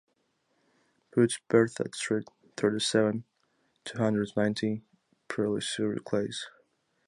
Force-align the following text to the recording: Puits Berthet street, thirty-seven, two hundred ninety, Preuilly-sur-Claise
Puits 1.11 1.37
Berthet 1.47 1.93
street, 1.93 2.27
thirty-seven, 2.57 3.23
two 3.85 3.99
hundred 3.99 4.29
ninety, 4.35 4.81
Preuilly-sur-Claise 5.29 6.47